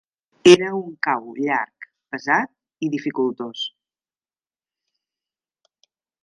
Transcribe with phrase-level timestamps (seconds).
[0.51, 3.67] Era un cau llarg, pesat i dificultós.